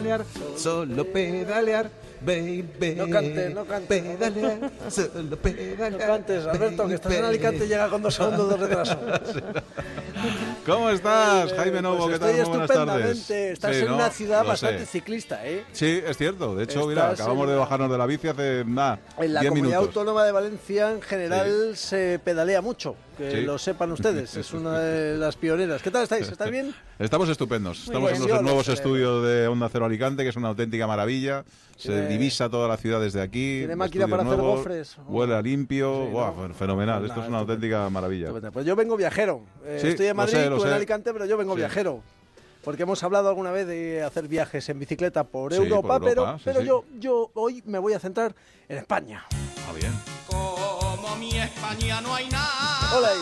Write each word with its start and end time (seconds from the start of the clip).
pedalear, 0.00 0.24
solo 0.56 1.04
pedalear. 1.04 1.90
Baby, 2.22 2.96
No 2.98 3.08
cantes, 3.08 3.54
no 3.54 3.64
cantes. 3.64 4.02
Pedalear, 4.02 4.70
solo 4.90 5.36
pedalear. 5.38 5.92
No 5.92 5.98
cantes, 5.98 6.46
Alberto, 6.46 6.86
que 6.86 6.94
estás 6.94 7.12
en. 7.14 7.24
Alicante 7.24 7.64
y 7.64 7.68
llega 7.68 7.88
con 7.88 8.02
dos 8.02 8.14
segundos 8.14 8.50
de 8.50 8.56
retraso. 8.58 8.98
¿Cómo 10.66 10.90
estás, 10.90 11.50
Jaime 11.54 11.80
Novo? 11.80 12.04
Pues 12.04 12.18
¿Qué 12.18 12.18
tal? 12.18 12.28
estoy 12.30 12.44
Muy 12.44 12.58
buenas 12.58 12.68
tardes. 12.68 13.18
estupendamente. 13.18 13.52
Estás 13.52 13.74
Sí, 13.74 13.80
en 13.82 13.86
¿no? 13.88 13.94
una 13.94 14.10
ciudad 14.10 14.42
Lo 14.42 14.48
bastante 14.48 14.80
sé. 14.80 14.86
ciclista, 14.86 15.46
¿eh? 15.46 15.64
Sí, 15.72 16.02
es 16.06 16.16
cierto. 16.18 16.54
De 16.54 16.64
hecho, 16.64 16.86
mira, 16.86 17.08
acabamos 17.10 17.48
de 17.48 17.54
bajarnos 17.56 17.90
de 17.90 17.96
la 17.96 18.04
bici 18.04 18.28
hace 18.28 18.64
nada, 18.66 18.98
En 19.18 19.32
la 19.32 19.40
10 19.40 19.50
comunidad 19.50 19.78
minutos. 19.78 19.96
autónoma 19.96 20.24
de 20.24 20.32
Valencia, 20.32 20.90
en 20.90 21.00
general, 21.00 21.72
se 21.76 22.20
pedalea 22.22 22.60
mucho. 22.60 22.96
Que 23.20 23.30
Sí. 23.32 23.42
lo 23.42 23.58
sepan 23.58 23.92
ustedes. 23.92 24.34
Es 24.34 24.52
una 24.54 24.78
de 24.78 25.18
las 25.18 25.36
pioneras. 25.36 25.82
¿Qué 25.82 25.90
tal 25.90 26.04
estáis? 26.04 26.26
¿Estáis 26.26 26.50
bien? 26.50 26.74
Estamos 26.98 27.28
estupendos. 27.28 27.84
Estamos 27.84 28.10
bien. 28.10 28.22
en 28.22 28.28
los 28.28 28.38
lo 28.38 28.42
nuevos 28.42 28.68
estudios 28.68 29.22
de 29.26 29.46
Onda 29.46 29.68
Cero 29.70 29.84
Alicante, 29.84 30.22
que 30.22 30.30
es 30.30 30.36
una 30.36 30.48
auténtica 30.48 30.86
maravilla. 30.86 31.44
Se 31.76 32.06
divisa 32.08 32.48
toda 32.48 32.66
la 32.66 32.78
ciudad 32.78 32.98
desde 32.98 33.20
aquí. 33.20 33.58
¿Tiene 33.58 33.76
máquina 33.76 34.08
para 34.08 34.22
hacer 34.22 34.36
gofres? 34.38 34.96
Huele 35.06 35.42
limpio. 35.42 36.08
Sí, 36.48 36.54
fenomenal. 36.54 37.04
Esto 37.04 37.20
es 37.22 37.28
una 37.28 37.38
auténtica 37.40 37.90
maravilla. 37.90 38.32
Pues 38.52 38.64
yo 38.64 38.74
vengo 38.74 38.96
viajero. 38.96 39.42
Eh, 39.64 39.78
Sí, 39.82 39.88
estoy 39.88 40.06
en 40.06 40.16
Madrid, 40.16 40.32
sé, 40.38 40.48
tú 40.48 40.64
en. 40.64 40.72
Alicante, 40.72 41.12
pero 41.12 41.26
yo 41.26 41.36
vengo 41.36 41.54
viajero. 41.54 42.02
Porque 42.64 42.82
hemos 42.84 43.02
hablado 43.02 43.28
alguna 43.28 43.50
vez 43.52 43.66
de 43.66 44.02
hacer 44.02 44.28
viajes 44.28 44.68
en 44.68 44.78
bicicleta 44.78 45.24
por 45.24 45.52
Sí, 45.52 45.58
Europa, 45.58 45.98
por 45.98 46.08
Europa, 46.08 46.30
pero, 46.32 46.38
sí, 46.38 46.42
pero 46.44 46.60
sí. 46.60 46.66
Yo, 46.66 46.84
yo 46.98 47.30
hoy 47.34 47.62
me 47.66 47.78
voy 47.78 47.92
a 47.94 47.98
centrar 47.98 48.34
en 48.68 48.78
España. 48.78 49.24
Ah, 49.68 49.72
bien. 49.78 49.92
Como 51.70 51.82
mi 51.82 51.88
España 51.88 52.00
no 52.00 52.14
hay 52.14 52.28
nada. 52.28 52.96
Hola 52.96 53.08
ahí. 53.08 53.18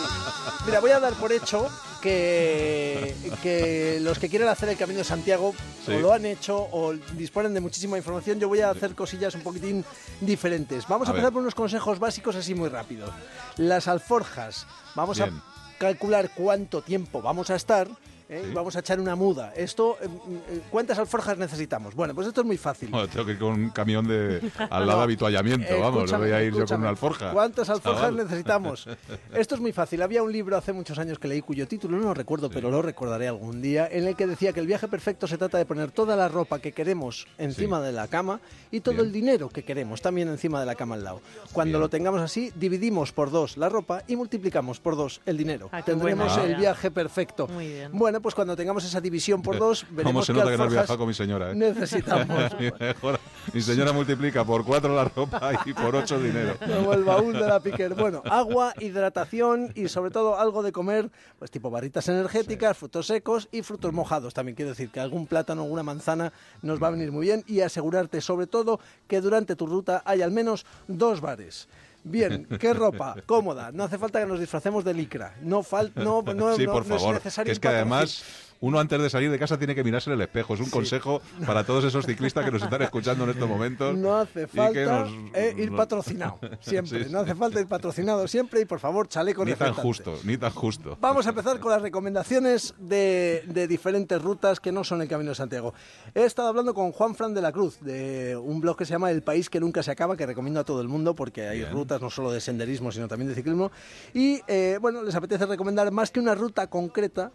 Mira, 0.65 0.79
voy 0.79 0.91
a 0.91 0.99
dar 0.99 1.13
por 1.13 1.31
hecho 1.31 1.69
que, 2.01 3.15
que 3.43 3.99
los 4.01 4.17
que 4.17 4.27
quieren 4.29 4.47
hacer 4.47 4.69
el 4.69 4.77
Camino 4.77 4.99
de 4.99 5.03
Santiago 5.03 5.53
Sí. 5.85 5.93
o 5.93 5.99
lo 5.99 6.13
han 6.13 6.25
hecho 6.25 6.67
o 6.71 6.93
disponen 7.13 7.53
de 7.53 7.61
muchísima 7.61 7.97
información. 7.97 8.39
Yo 8.39 8.47
voy 8.47 8.61
a 8.61 8.69
hacer 8.71 8.95
cosillas 8.95 9.33
un 9.35 9.41
poquitín 9.41 9.85
diferentes. 10.21 10.87
Vamos 10.87 11.07
a, 11.07 11.11
A 11.11 11.13
empezar 11.13 11.31
por 11.31 11.41
unos 11.41 11.55
consejos 11.55 11.99
básicos 11.99 12.35
así 12.35 12.55
muy 12.55 12.69
rápidos. 12.69 13.11
Las 13.57 13.87
alforjas. 13.87 14.65
Vamos 14.95 15.17
Bien. 15.17 15.29
a 15.29 15.77
calcular 15.77 16.31
cuánto 16.35 16.81
tiempo 16.81 17.21
vamos 17.21 17.49
a 17.49 17.55
estar. 17.55 17.87
¿Eh? 18.29 18.41
Sí. 18.43 18.49
y 18.51 18.53
Vamos 18.53 18.75
a 18.75 18.79
echar 18.79 18.99
una 18.99 19.15
muda. 19.15 19.53
Esto, 19.55 19.97
eh, 20.01 20.07
eh, 20.49 20.61
¿cuántas 20.69 20.97
alforjas 20.99 21.37
necesitamos? 21.37 21.95
Bueno, 21.95 22.15
pues 22.15 22.27
esto 22.27 22.41
es 22.41 22.47
muy 22.47 22.57
fácil. 22.57 22.89
Bueno, 22.89 23.07
tengo 23.07 23.25
que 23.25 23.31
ir 23.33 23.39
con 23.39 23.53
un 23.53 23.69
camión 23.71 24.07
de 24.07 24.39
al 24.69 24.87
lado 24.87 24.99
de 24.99 25.03
habituallamiento, 25.05 25.79
vamos, 25.79 26.11
no 26.11 26.19
voy 26.19 26.31
a 26.31 26.43
ir 26.43 26.53
yo 26.53 26.65
con 26.65 26.81
una 26.81 26.89
alforja. 26.89 27.31
¿Cuántas 27.31 27.69
alforjas 27.69 28.01
Chaval. 28.01 28.17
necesitamos? 28.17 28.87
Esto 29.33 29.55
es 29.55 29.61
muy 29.61 29.73
fácil. 29.73 30.01
Había 30.01 30.23
un 30.23 30.31
libro 30.31 30.55
hace 30.57 30.73
muchos 30.73 30.97
años 30.99 31.19
que 31.19 31.27
leí 31.27 31.41
cuyo 31.41 31.67
título 31.67 31.97
no 31.97 32.03
lo 32.03 32.13
recuerdo, 32.13 32.49
pero 32.49 32.69
lo 32.69 32.81
recordaré 32.81 33.27
algún 33.27 33.61
día, 33.61 33.87
en 33.91 34.07
el 34.07 34.15
que 34.15 34.27
decía 34.27 34.53
que 34.53 34.59
el 34.59 34.67
viaje 34.67 34.87
perfecto 34.87 35.27
se 35.27 35.37
trata 35.37 35.57
de 35.57 35.65
poner 35.65 35.91
toda 35.91 36.15
la 36.15 36.27
ropa 36.27 36.59
que 36.59 36.71
queremos 36.71 37.27
encima 37.37 37.81
de 37.81 37.91
la 37.91 38.07
cama 38.07 38.39
y 38.71 38.81
todo 38.81 38.95
Bien. 38.95 39.07
el 39.07 39.11
dinero 39.11 39.49
que 39.49 39.63
queremos 39.63 40.01
también 40.01 40.27
encima 40.29 40.59
de 40.59 40.65
la 40.65 40.75
cama 40.75 40.95
al 40.95 41.03
lado. 41.03 41.21
Cuando 41.53 41.77
Bien. 41.77 41.81
lo 41.81 41.89
tengamos 41.89 42.21
así, 42.21 42.51
dividimos 42.55 43.11
por 43.11 43.31
dos 43.31 43.57
la 43.57 43.69
ropa 43.69 44.03
y 44.07 44.15
multiplicamos 44.15 44.79
por 44.79 44.95
dos 44.95 45.21
el 45.25 45.37
dinero. 45.37 45.69
Ah, 45.71 45.81
Tendremos 45.81 46.37
el 46.37 46.55
viaje 46.55 46.91
perfecto. 46.91 47.47
Muy 47.47 47.67
bien. 47.67 47.91
Bueno, 47.93 48.18
pues 48.21 48.35
cuando 48.35 48.55
tengamos 48.55 48.83
esa 48.83 48.99
división 49.01 49.41
por 49.41 49.57
dos, 49.59 49.83
¿Cómo 49.83 49.95
veremos 49.97 50.25
se 50.25 50.33
nota 50.33 50.51
que 50.51 50.57
no 50.57 50.63
has 50.65 50.71
viajado 50.71 50.97
con 50.97 51.07
mi 51.07 51.13
señora? 51.13 51.51
¿eh? 51.51 51.55
necesitamos. 51.55 52.51
Mi 52.59 52.71
mejor- 52.79 53.19
mi 53.53 53.61
señora 53.61 53.91
multiplica 53.93 54.43
por 54.45 54.63
cuatro 54.63 54.93
la 54.95 55.05
ropa 55.05 55.51
y 55.65 55.73
por 55.73 55.95
ocho 55.95 56.15
el 56.17 56.23
dinero. 56.25 56.55
Como 56.59 56.93
el 56.93 57.03
baúl 57.03 57.33
de 57.33 57.47
la 57.47 57.59
piquer. 57.59 57.95
Bueno, 57.95 58.21
agua, 58.25 58.73
hidratación 58.79 59.71
y 59.75 59.87
sobre 59.87 60.11
todo 60.11 60.37
algo 60.39 60.61
de 60.61 60.71
comer, 60.71 61.09
pues 61.39 61.49
tipo 61.49 61.69
barritas 61.71 62.07
energéticas, 62.09 62.77
frutos 62.77 63.07
secos 63.07 63.47
y 63.51 63.63
frutos 63.63 63.91
mojados. 63.93 64.33
También 64.33 64.55
quiero 64.55 64.69
decir 64.69 64.89
que 64.91 64.99
algún 64.99 65.25
plátano 65.25 65.63
alguna 65.63 65.83
manzana 65.83 66.31
nos 66.61 66.81
va 66.81 66.87
a 66.87 66.91
venir 66.91 67.11
muy 67.11 67.25
bien 67.25 67.43
y 67.47 67.61
asegurarte 67.61 68.21
sobre 68.21 68.45
todo 68.45 68.79
que 69.07 69.19
durante 69.21 69.55
tu 69.55 69.65
ruta 69.65 70.03
hay 70.05 70.21
al 70.21 70.31
menos 70.31 70.65
dos 70.87 71.21
bares. 71.21 71.67
Bien, 72.03 72.45
¿qué 72.59 72.73
ropa? 72.73 73.15
Cómoda. 73.25 73.71
No 73.71 73.83
hace 73.83 73.97
falta 73.97 74.19
que 74.19 74.25
nos 74.25 74.39
disfracemos 74.39 74.83
de 74.83 74.93
licra. 74.93 75.35
No, 75.41 75.63
fal 75.63 75.91
no, 75.95 76.21
no, 76.35 76.55
sí, 76.55 76.65
no- 76.65 76.71
por 76.73 76.87
no 76.87 76.95
es 76.95 77.03
necesario 77.05 77.45
que 77.45 77.51
es 77.51 77.59
que 77.59 77.67
además 77.67 78.23
uno 78.61 78.79
antes 78.79 79.01
de 79.01 79.09
salir 79.09 79.31
de 79.31 79.39
casa 79.39 79.57
tiene 79.57 79.73
que 79.73 79.83
mirarse 79.83 80.09
en 80.09 80.15
el 80.15 80.21
espejo. 80.21 80.53
Es 80.53 80.59
un 80.59 80.69
consejo 80.69 81.21
para 81.45 81.63
todos 81.63 81.83
esos 81.85 82.05
ciclistas 82.05 82.43
que 82.45 82.51
nos 82.51 82.61
están 82.61 82.81
escuchando 82.81 83.23
en 83.23 83.29
estos 83.31 83.47
momentos. 83.47 83.97
No 83.97 84.17
hace 84.17 84.47
falta 84.47 85.03
nos- 85.05 85.11
eh, 85.33 85.55
ir 85.57 85.75
patrocinado, 85.75 86.39
siempre. 86.59 87.05
Sí, 87.05 87.11
No 87.11 87.19
hace 87.19 87.35
falta 87.35 87.59
ir 87.61 87.67
patrocinado 87.67 88.27
siempre 88.27 88.61
y 88.61 88.65
por 88.65 88.79
favor 88.79 89.07
chaleco 89.07 89.45
Ni 89.45 89.53
tan 89.53 89.73
justo, 89.73 90.15
ni 90.23 90.37
tan 90.37 90.51
justo. 90.51 90.97
Vamos 90.99 91.25
a 91.25 91.29
empezar 91.29 91.59
con 91.59 91.71
las 91.71 91.81
recomendaciones 91.81 92.73
de, 92.79 93.43
de 93.47 93.67
diferentes 93.67 94.21
rutas 94.21 94.59
que 94.59 94.71
no 94.71 94.83
son 94.83 95.01
el 95.01 95.07
Camino 95.07 95.29
de 95.29 95.35
Santiago. 95.35 95.73
He 96.13 96.23
estado 96.25 96.49
hablando 96.49 96.73
con 96.73 96.91
Juan 96.91 97.15
Fran 97.15 97.33
de 97.33 97.41
la 97.41 97.51
Cruz, 97.51 97.79
de 97.81 98.35
un 98.35 98.59
blog 98.61 98.77
que 98.77 98.85
se 98.85 98.91
llama 98.91 99.09
El 99.11 99.21
País 99.23 99.49
que 99.49 99.59
Nunca 99.59 99.83
Se 99.83 99.91
Acaba, 99.91 100.17
que 100.17 100.25
recomiendo 100.25 100.59
a 100.59 100.63
todo 100.65 100.81
el 100.81 100.87
mundo 100.87 101.15
porque 101.15 101.47
hay 101.47 101.59
Bien. 101.59 101.71
rutas 101.71 102.01
no 102.01 102.09
solo 102.09 102.31
de 102.31 102.41
senderismo, 102.41 102.91
sino 102.91 103.07
también 103.07 103.29
de 103.29 103.35
ciclismo. 103.35 103.71
Y 104.13 104.41
eh, 104.47 104.77
bueno, 104.81 105.01
les 105.03 105.15
apetece 105.15 105.45
recomendar 105.45 105.89
más 105.91 106.11
que 106.11 106.19
una 106.19 106.35
ruta 106.35 106.67
concreta, 106.67 107.31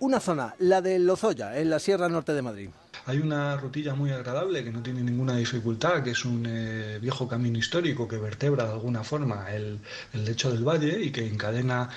una 0.00 0.18
zona, 0.20 0.49
la 0.58 0.80
de 0.82 0.98
Lozoya, 0.98 1.58
en 1.58 1.70
la 1.70 1.78
Sierra 1.78 2.08
Norte 2.08 2.32
de 2.32 2.42
Madrid. 2.42 2.70
Hay 3.06 3.18
una 3.18 3.56
rutilla 3.56 3.94
muy 3.94 4.10
agradable 4.10 4.62
que 4.62 4.70
no 4.70 4.82
tiene 4.82 5.02
ninguna 5.02 5.36
dificultad, 5.36 6.02
que 6.02 6.10
es 6.10 6.24
un 6.24 6.44
eh, 6.46 6.98
viejo 7.00 7.26
camino 7.26 7.58
histórico 7.58 8.06
que 8.06 8.18
vertebra 8.18 8.66
de 8.66 8.72
alguna 8.72 9.02
forma 9.02 9.50
el, 9.50 9.80
el 10.12 10.24
lecho 10.24 10.50
del 10.50 10.64
valle 10.64 11.00
y 11.00 11.10
que 11.10 11.26
encadena 11.26 11.88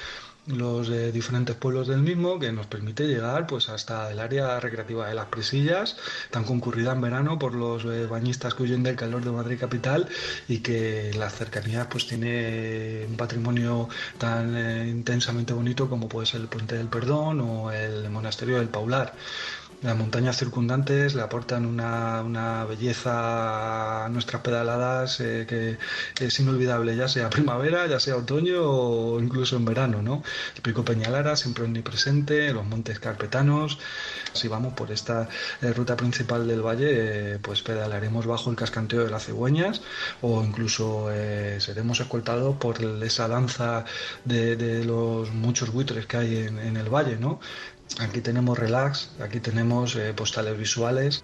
los 0.47 0.89
eh, 0.89 1.11
diferentes 1.11 1.55
pueblos 1.55 1.87
del 1.87 2.01
mismo, 2.01 2.37
que 2.39 2.51
nos 2.51 2.67
permite 2.67 3.07
llegar 3.07 3.47
pues 3.47 3.69
hasta 3.69 4.11
el 4.11 4.19
área 4.19 4.59
recreativa 4.59 5.07
de 5.07 5.15
las 5.15 5.27
Presillas, 5.27 5.95
tan 6.31 6.43
concurrida 6.43 6.91
en 6.91 7.01
verano 7.01 7.39
por 7.39 7.55
los 7.55 7.85
eh, 7.85 8.05
bañistas 8.07 8.53
que 8.53 8.63
huyen 8.63 8.83
del 8.83 8.95
calor 8.95 9.23
de 9.23 9.31
Madrid 9.31 9.57
capital 9.59 10.07
y 10.47 10.59
que 10.59 11.11
en 11.11 11.19
las 11.19 11.35
cercanías 11.35 11.87
pues 11.87 12.07
tiene 12.07 13.05
un 13.07 13.15
patrimonio 13.15 13.87
tan 14.17 14.55
eh, 14.55 14.87
intensamente 14.89 15.53
bonito 15.53 15.89
como 15.89 16.09
puede 16.09 16.27
ser 16.27 16.41
el 16.41 16.47
Puente 16.47 16.75
del 16.75 16.87
Perdón 16.87 17.39
o 17.41 17.71
el 17.71 18.09
Monasterio 18.09 18.57
del 18.57 18.69
Paular. 18.69 19.13
Las 19.83 19.97
montañas 19.97 20.37
circundantes 20.37 21.13
le 21.13 21.21
aportan 21.21 21.65
una, 21.65 22.21
una 22.21 22.63
belleza 22.63 24.05
a 24.05 24.09
nuestras 24.09 24.41
pedaladas 24.41 25.19
eh, 25.19 25.45
que 25.45 25.77
es 26.25 26.39
inolvidable, 26.39 26.95
ya 26.95 27.09
sea 27.09 27.29
primavera, 27.29 27.85
ya 27.87 27.99
sea 27.99 28.15
otoño 28.15 28.61
o 28.63 29.19
incluso 29.19 29.57
en 29.57 29.65
verano, 29.65 30.01
¿no? 30.01 30.23
El 30.55 30.61
pico 30.61 30.85
Peñalara 30.85 31.35
siempre 31.35 31.65
omnipresente, 31.65 32.53
los 32.53 32.65
montes 32.65 32.97
carpetanos. 32.99 33.77
Si 34.31 34.47
vamos 34.47 34.73
por 34.73 34.89
esta 34.89 35.27
eh, 35.61 35.73
ruta 35.73 35.97
principal 35.97 36.47
del 36.47 36.61
valle, 36.65 37.33
eh, 37.33 37.39
pues 37.41 37.61
pedalaremos 37.61 38.25
bajo 38.25 38.49
el 38.51 38.55
cascanteo 38.55 39.03
de 39.03 39.11
las 39.11 39.25
cigüeñas 39.25 39.81
o 40.21 40.43
incluso 40.43 41.09
seremos 41.59 41.99
escoltados 41.99 42.55
por 42.55 42.81
esa 43.03 43.27
danza 43.27 43.83
de, 44.23 44.55
de 44.55 44.85
los 44.85 45.31
muchos 45.31 45.71
buitres 45.71 46.05
que 46.05 46.17
hay 46.17 46.37
en, 46.37 46.57
en 46.59 46.77
el 46.77 46.89
valle, 46.89 47.17
¿no? 47.17 47.41
Aquí 47.99 48.21
tenemos 48.21 48.57
relax, 48.57 49.11
aquí 49.21 49.39
tenemos 49.39 49.95
eh, 49.95 50.13
postales 50.15 50.57
visuales. 50.57 51.21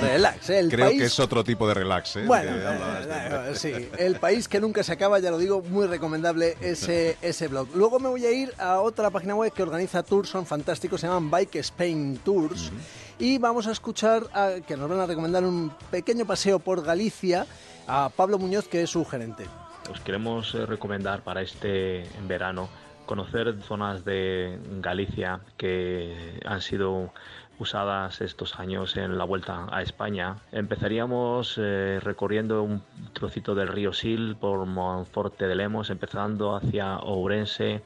Relax, 0.00 0.50
¿eh? 0.50 0.58
el 0.58 0.68
Creo 0.70 0.86
país... 0.86 0.98
que 1.00 1.06
es 1.06 1.18
otro 1.20 1.42
tipo 1.42 1.66
de 1.66 1.74
relax. 1.74 2.16
¿eh? 2.16 2.24
Bueno, 2.26 2.50
eh, 2.54 3.48
este. 3.52 3.70
eh, 3.70 3.80
sí, 3.80 3.88
el 3.98 4.16
país 4.16 4.46
que 4.46 4.60
nunca 4.60 4.82
se 4.82 4.92
acaba, 4.92 5.18
ya 5.18 5.30
lo 5.30 5.38
digo, 5.38 5.62
muy 5.62 5.86
recomendable 5.86 6.56
ese, 6.60 7.16
ese 7.22 7.48
blog. 7.48 7.68
Luego 7.74 7.98
me 7.98 8.08
voy 8.10 8.26
a 8.26 8.30
ir 8.30 8.52
a 8.58 8.80
otra 8.80 9.10
página 9.10 9.34
web 9.34 9.52
que 9.52 9.62
organiza 9.62 10.02
tours, 10.02 10.28
son 10.28 10.44
fantásticos, 10.44 11.00
se 11.00 11.06
llaman 11.06 11.30
Bike 11.30 11.56
Spain 11.56 12.18
Tours. 12.22 12.70
Y 13.18 13.38
vamos 13.38 13.66
a 13.66 13.72
escuchar 13.72 14.24
a- 14.34 14.56
que 14.66 14.76
nos 14.76 14.88
van 14.88 15.00
a 15.00 15.06
recomendar 15.06 15.44
un 15.44 15.72
pequeño 15.90 16.26
paseo 16.26 16.58
por 16.58 16.82
Galicia 16.84 17.46
a 17.86 18.10
Pablo 18.14 18.38
Muñoz, 18.38 18.68
que 18.68 18.82
es 18.82 18.90
su 18.90 19.04
gerente. 19.06 19.46
Os 19.90 20.00
queremos 20.00 20.52
recomendar 20.52 21.22
para 21.24 21.40
este 21.42 22.04
verano 22.28 22.68
conocer 23.10 23.60
zonas 23.62 24.04
de 24.04 24.56
Galicia 24.80 25.40
que 25.56 26.38
han 26.46 26.60
sido 26.60 27.12
usadas 27.58 28.20
estos 28.20 28.60
años 28.60 28.96
en 28.96 29.18
la 29.18 29.24
vuelta 29.24 29.66
a 29.72 29.82
España. 29.82 30.36
Empezaríamos 30.52 31.58
eh, 31.58 31.98
recorriendo 32.00 32.62
un 32.62 32.84
trocito 33.12 33.56
del 33.56 33.66
río 33.66 33.92
Sil 33.98 34.38
por 34.38 34.64
Monforte 34.64 35.48
de 35.48 35.56
Lemos, 35.56 35.90
empezando 35.90 36.54
hacia 36.54 36.98
Ourense 36.98 37.82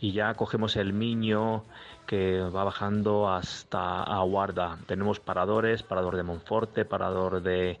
y 0.00 0.10
ya 0.10 0.34
cogemos 0.34 0.74
el 0.74 0.92
Miño 0.92 1.62
que 2.04 2.40
va 2.40 2.64
bajando 2.64 3.30
hasta 3.30 4.02
Aguarda. 4.02 4.76
Tenemos 4.86 5.20
paradores, 5.20 5.84
parador 5.84 6.16
de 6.16 6.24
Monforte, 6.24 6.84
parador 6.84 7.42
de 7.42 7.78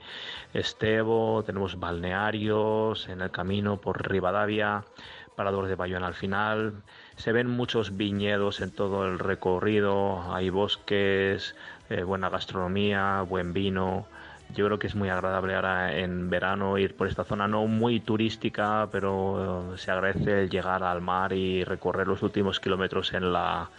Estevo, 0.54 1.42
tenemos 1.44 1.78
balnearios 1.78 3.08
en 3.08 3.20
el 3.20 3.32
camino 3.32 3.80
por 3.80 4.08
Rivadavia, 4.08 4.84
parador 5.34 5.66
de 5.66 5.74
Bayona 5.74 6.06
al 6.06 6.14
final. 6.14 6.82
Se 7.16 7.32
ven 7.32 7.48
muchos 7.48 7.96
viñedos 7.96 8.60
en 8.60 8.70
todo 8.70 9.06
el 9.06 9.18
recorrido, 9.18 10.34
hay 10.34 10.50
bosques, 10.50 11.54
eh, 11.90 12.02
buena 12.02 12.28
gastronomía, 12.28 13.22
buen 13.22 13.52
vino. 13.52 14.06
Yo 14.54 14.66
creo 14.66 14.78
que 14.78 14.86
es 14.86 14.94
muy 14.94 15.08
agradable 15.08 15.54
ahora 15.54 15.96
en 15.96 16.30
verano 16.30 16.78
ir 16.78 16.94
por 16.96 17.08
esta 17.08 17.24
zona, 17.24 17.48
no 17.48 17.66
muy 17.66 18.00
turística, 18.00 18.88
pero 18.92 19.74
eh, 19.74 19.78
se 19.78 19.90
agradece 19.90 20.42
el 20.42 20.50
llegar 20.50 20.82
al 20.82 21.00
mar 21.00 21.32
y 21.32 21.64
recorrer 21.64 22.06
los 22.06 22.22
últimos 22.22 22.60
kilómetros 22.60 23.14
en 23.14 23.32
la 23.32 23.70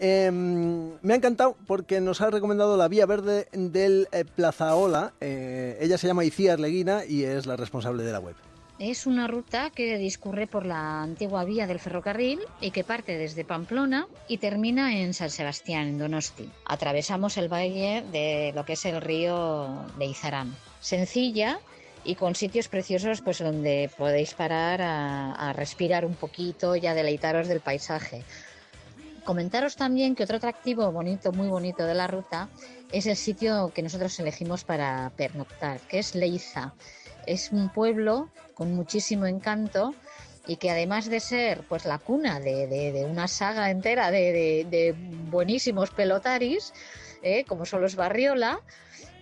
Eh, 0.05 0.29
me 0.31 1.13
ha 1.13 1.15
encantado 1.15 1.55
porque 1.65 2.01
nos 2.01 2.19
ha 2.19 2.29
recomendado 2.29 2.75
la 2.75 2.89
vía 2.89 3.05
verde 3.05 3.47
del 3.53 4.09
eh, 4.11 4.25
Plazaola. 4.25 5.13
Eh, 5.21 5.77
ella 5.79 5.97
se 5.97 6.07
llama 6.07 6.25
Icía 6.25 6.53
Arleguina 6.53 7.05
y 7.05 7.23
es 7.23 7.45
la 7.45 7.55
responsable 7.55 8.03
de 8.03 8.11
la 8.11 8.19
web. 8.19 8.35
Es 8.79 9.07
una 9.07 9.27
ruta 9.27 9.69
que 9.69 9.97
discurre 9.97 10.45
por 10.45 10.65
la 10.65 11.03
antigua 11.03 11.45
vía 11.45 11.67
del 11.67 11.79
ferrocarril 11.79 12.41
y 12.59 12.71
que 12.71 12.83
parte 12.83 13.17
desde 13.17 13.45
Pamplona 13.45 14.07
y 14.27 14.39
termina 14.39 14.99
en 14.99 15.13
San 15.13 15.29
Sebastián, 15.29 15.87
en 15.87 15.99
Donosti. 15.99 16.49
Atravesamos 16.65 17.37
el 17.37 17.47
valle 17.47 18.03
de 18.11 18.51
lo 18.53 18.65
que 18.65 18.73
es 18.73 18.83
el 18.83 18.99
río 18.99 19.85
de 19.97 20.05
Izarán. 20.05 20.53
Sencilla 20.81 21.59
y 22.03 22.15
con 22.15 22.35
sitios 22.35 22.67
preciosos 22.67 23.21
pues 23.21 23.39
donde 23.39 23.89
podéis 23.97 24.33
parar 24.33 24.81
a, 24.81 25.31
a 25.31 25.53
respirar 25.53 26.03
un 26.03 26.15
poquito 26.15 26.75
y 26.75 26.87
a 26.87 26.93
deleitaros 26.93 27.47
del 27.47 27.61
paisaje. 27.61 28.25
Comentaros 29.23 29.75
también 29.75 30.15
que 30.15 30.23
otro 30.23 30.37
atractivo 30.37 30.91
bonito, 30.91 31.31
muy 31.31 31.47
bonito 31.47 31.85
de 31.85 31.93
la 31.93 32.07
ruta 32.07 32.49
es 32.91 33.05
el 33.05 33.15
sitio 33.15 33.71
que 33.73 33.81
nosotros 33.81 34.19
elegimos 34.19 34.63
para 34.63 35.11
pernoctar, 35.15 35.79
que 35.81 35.99
es 35.99 36.13
Leiza. 36.13 36.73
Es 37.25 37.51
un 37.51 37.69
pueblo 37.69 38.29
con 38.53 38.75
muchísimo 38.75 39.25
encanto 39.25 39.95
y 40.45 40.57
que 40.57 40.69
además 40.69 41.09
de 41.09 41.21
ser 41.21 41.63
pues 41.69 41.85
la 41.85 41.99
cuna 41.99 42.39
de, 42.39 43.07
una 43.09 43.27
saga 43.27 43.71
entera 43.71 44.11
de 44.11 44.95
buenísimos 45.29 45.91
pelotaris, 45.91 46.73
eh, 47.23 47.45
como 47.45 47.65
son 47.65 47.81
los 47.81 47.95
Barriola, 47.95 48.59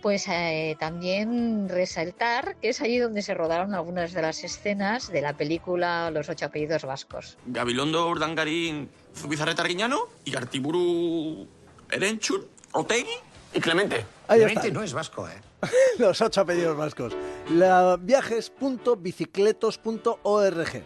pues 0.02 0.26
eh, 0.28 0.76
también 0.80 1.68
resaltar 1.68 2.56
que 2.56 2.70
es 2.70 2.80
allí 2.80 2.98
donde 2.98 3.22
se 3.22 3.34
rodaron 3.34 3.74
algunas 3.74 4.12
de 4.12 4.20
las 4.20 4.42
escenas 4.42 5.10
de 5.12 5.22
la 5.22 5.34
película 5.34 6.10
Los 6.10 6.28
ocho 6.28 6.46
apellidos 6.46 6.84
vascos. 6.84 7.38
Gabilondo 7.46 8.08
Urdangarín 8.08 8.90
Zubizarreta 9.14 9.62
Arguiñano 9.62 10.00
y 10.24 10.34
Artiburu 10.36 11.46
Erenchun 11.90 12.44
Otegi 12.72 13.06
y 13.54 13.60
Clemente. 13.60 14.04
Ahí 14.28 14.38
Clemente 14.40 14.68
está. 14.68 14.78
no 14.78 14.84
es 14.84 14.92
vasco, 14.92 15.28
¿eh? 15.28 15.40
Los 15.98 16.20
ocho 16.20 16.40
apellidos 16.40 16.76
vascos. 16.76 17.14
La 17.50 17.96
viajes.bicicletos.org. 18.00 20.84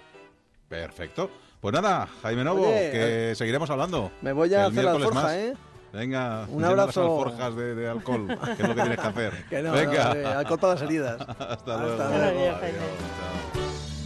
Perfecto. 0.69 1.31
Pues 1.61 1.73
nada, 1.73 2.09
Jaime 2.23 2.45
Novo, 2.45 2.69
Oye, 2.69 2.91
que 2.91 3.33
seguiremos 3.37 3.71
hablando. 3.71 4.11
Me 4.23 4.33
voy 4.33 4.53
a 4.55 4.67
hacer 4.67 4.85
la 4.85 4.99
más. 5.11 5.33
¿eh? 5.33 5.55
Venga, 5.93 6.47
Un 6.51 6.61
las 6.63 6.71
abrazo. 6.73 7.03
alforjas 7.03 7.57
de, 7.57 7.75
de 7.75 7.89
alcohol, 7.89 8.27
que 8.57 8.63
es 8.63 8.69
lo 8.69 8.75
que 8.75 8.81
tienes 8.83 9.01
que 9.01 9.07
hacer. 9.07 9.45
Que 9.49 9.63
no, 9.63 9.73
Venga. 9.73 10.15
no, 10.15 10.21
eh, 10.21 10.27
alcohol 10.27 10.59
para 10.59 10.75
las 10.75 10.83
heridas. 10.83 11.21
Hasta 11.21 11.53
Hasta 11.55 11.77
luego. 11.79 11.97
luego. 11.97 12.57
Adiós. 12.57 12.61
Chao. 12.61 13.56